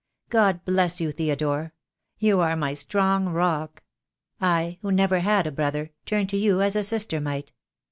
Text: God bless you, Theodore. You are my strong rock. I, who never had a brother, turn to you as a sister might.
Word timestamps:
God 0.31 0.65
bless 0.65 0.99
you, 0.99 1.11
Theodore. 1.11 1.75
You 2.17 2.39
are 2.39 2.55
my 2.55 2.73
strong 2.73 3.29
rock. 3.29 3.83
I, 4.39 4.79
who 4.81 4.91
never 4.91 5.19
had 5.19 5.45
a 5.45 5.51
brother, 5.51 5.91
turn 6.07 6.25
to 6.25 6.37
you 6.37 6.59
as 6.63 6.75
a 6.75 6.83
sister 6.83 7.21
might. 7.21 7.51